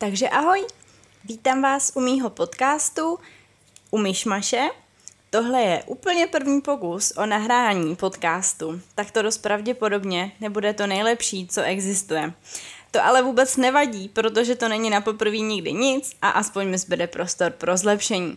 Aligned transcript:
Takže 0.00 0.28
ahoj, 0.28 0.66
vítám 1.24 1.62
vás 1.62 1.92
u 1.94 2.00
mýho 2.00 2.30
podcastu 2.30 3.18
u 3.90 3.98
Myšmaše. 3.98 4.68
Tohle 5.30 5.62
je 5.62 5.82
úplně 5.86 6.26
první 6.26 6.60
pokus 6.60 7.12
o 7.16 7.26
nahrání 7.26 7.96
podcastu, 7.96 8.80
tak 8.94 9.10
to 9.10 9.22
dost 9.22 9.38
pravděpodobně 9.38 10.32
nebude 10.40 10.74
to 10.74 10.86
nejlepší, 10.86 11.48
co 11.48 11.62
existuje. 11.62 12.32
To 12.90 13.04
ale 13.04 13.22
vůbec 13.22 13.56
nevadí, 13.56 14.08
protože 14.08 14.56
to 14.56 14.68
není 14.68 14.90
na 14.90 15.00
poprvé 15.00 15.38
nikdy 15.38 15.72
nic 15.72 16.12
a 16.22 16.28
aspoň 16.28 16.68
mi 16.68 16.78
zbyde 16.78 17.06
prostor 17.06 17.50
pro 17.50 17.76
zlepšení. 17.76 18.36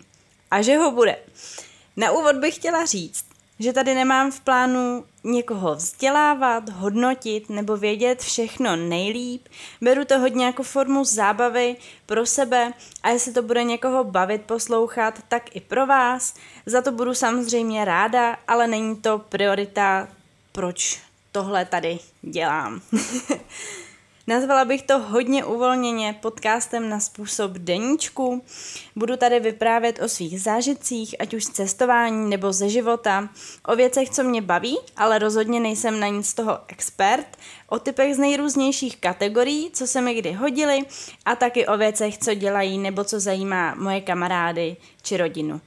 A 0.51 0.61
že 0.61 0.77
ho 0.77 0.91
bude. 0.91 1.15
Na 1.97 2.11
úvod 2.11 2.35
bych 2.35 2.55
chtěla 2.55 2.85
říct, 2.85 3.25
že 3.61 3.73
tady 3.73 3.95
nemám 3.95 4.31
v 4.31 4.39
plánu 4.39 5.05
někoho 5.23 5.75
vzdělávat, 5.75 6.69
hodnotit 6.69 7.49
nebo 7.49 7.77
vědět 7.77 8.21
všechno 8.21 8.75
nejlíp. 8.75 9.47
Beru 9.81 10.05
to 10.05 10.19
hodně 10.19 10.45
jako 10.45 10.63
formu 10.63 11.05
zábavy 11.05 11.75
pro 12.05 12.25
sebe 12.25 12.73
a 13.03 13.09
jestli 13.09 13.33
to 13.33 13.41
bude 13.41 13.63
někoho 13.63 14.03
bavit 14.03 14.41
poslouchat, 14.41 15.19
tak 15.27 15.55
i 15.55 15.59
pro 15.59 15.85
vás. 15.85 16.33
Za 16.65 16.81
to 16.81 16.91
budu 16.91 17.13
samozřejmě 17.13 17.85
ráda, 17.85 18.37
ale 18.47 18.67
není 18.67 18.95
to 18.95 19.19
priorita, 19.19 20.07
proč 20.51 21.01
tohle 21.31 21.65
tady 21.65 21.99
dělám. 22.21 22.81
Nazvala 24.27 24.65
bych 24.65 24.81
to 24.81 24.99
hodně 24.99 25.45
uvolněně 25.45 26.15
podcastem 26.21 26.89
na 26.89 26.99
způsob 26.99 27.51
deníčku. 27.51 28.43
Budu 28.95 29.17
tady 29.17 29.39
vyprávět 29.39 29.99
o 30.01 30.09
svých 30.09 30.41
zážitcích, 30.41 31.15
ať 31.19 31.33
už 31.33 31.43
z 31.43 31.49
cestování 31.49 32.29
nebo 32.29 32.53
ze 32.53 32.69
života, 32.69 33.29
o 33.67 33.75
věcech, 33.75 34.09
co 34.09 34.23
mě 34.23 34.41
baví, 34.41 34.77
ale 34.97 35.19
rozhodně 35.19 35.59
nejsem 35.59 35.99
na 35.99 36.07
nic 36.07 36.27
z 36.27 36.33
toho 36.33 36.59
expert, 36.67 37.37
o 37.67 37.79
typech 37.79 38.15
z 38.15 38.17
nejrůznějších 38.17 38.97
kategorií, 38.97 39.71
co 39.73 39.87
se 39.87 40.01
mi 40.01 40.13
kdy 40.13 40.31
hodily 40.31 40.79
a 41.25 41.35
taky 41.35 41.67
o 41.67 41.77
věcech, 41.77 42.17
co 42.17 42.33
dělají 42.33 42.77
nebo 42.77 43.03
co 43.03 43.19
zajímá 43.19 43.75
moje 43.75 44.01
kamarády 44.01 44.77
či 45.01 45.17
rodinu. 45.17 45.61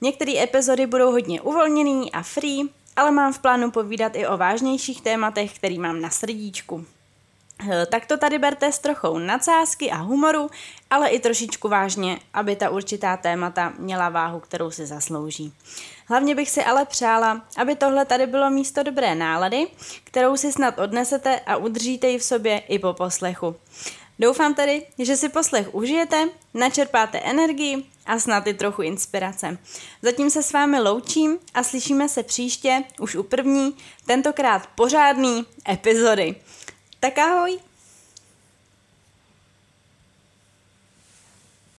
Některé 0.00 0.42
epizody 0.42 0.86
budou 0.86 1.10
hodně 1.10 1.40
uvolněný 1.40 2.12
a 2.12 2.22
free, 2.22 2.62
ale 2.96 3.10
mám 3.10 3.32
v 3.32 3.38
plánu 3.38 3.70
povídat 3.70 4.16
i 4.16 4.26
o 4.26 4.36
vážnějších 4.36 5.00
tématech, 5.00 5.54
který 5.54 5.78
mám 5.78 6.00
na 6.00 6.10
srdíčku. 6.10 6.86
Eh, 7.68 7.86
tak 7.86 8.06
to 8.06 8.16
tady 8.16 8.38
berte 8.38 8.72
s 8.72 8.78
trochou 8.78 9.18
nadsázky 9.18 9.90
a 9.90 9.96
humoru, 9.96 10.50
ale 10.90 11.08
i 11.08 11.18
trošičku 11.18 11.68
vážně, 11.68 12.18
aby 12.34 12.56
ta 12.56 12.70
určitá 12.70 13.16
témata 13.16 13.72
měla 13.78 14.08
váhu, 14.08 14.40
kterou 14.40 14.70
si 14.70 14.86
zaslouží. 14.86 15.52
Hlavně 16.06 16.34
bych 16.34 16.50
si 16.50 16.64
ale 16.64 16.84
přála, 16.84 17.42
aby 17.56 17.74
tohle 17.74 18.04
tady 18.04 18.26
bylo 18.26 18.50
místo 18.50 18.82
dobré 18.82 19.14
nálady, 19.14 19.66
kterou 20.04 20.36
si 20.36 20.52
snad 20.52 20.78
odnesete 20.78 21.40
a 21.40 21.56
udržíte 21.56 22.08
ji 22.08 22.18
v 22.18 22.24
sobě 22.24 22.58
i 22.58 22.78
po 22.78 22.92
poslechu. 22.92 23.56
Doufám 24.18 24.54
tedy, 24.54 24.86
že 24.98 25.16
si 25.16 25.28
poslech 25.28 25.74
užijete, 25.74 26.28
načerpáte 26.54 27.18
energii 27.18 27.86
a 28.06 28.18
snad 28.18 28.46
i 28.46 28.54
trochu 28.54 28.82
inspirace. 28.82 29.58
Zatím 30.02 30.30
se 30.30 30.42
s 30.42 30.52
vámi 30.52 30.80
loučím 30.80 31.38
a 31.54 31.62
slyšíme 31.62 32.08
se 32.08 32.22
příště, 32.22 32.84
už 33.00 33.14
u 33.14 33.22
první, 33.22 33.76
tentokrát 34.06 34.66
pořádný 34.66 35.46
epizody. 35.68 36.34
Tak 37.00 37.16
ahoj! 37.16 37.69